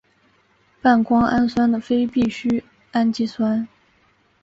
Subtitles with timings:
[0.81, 3.67] 半胱氨酸的非必需氨基酸。